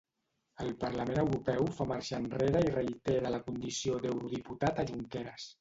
[0.63, 5.49] El Parlament Europeu fa marxa enrere i reitera la condició d'eurodiputat a Junqueras.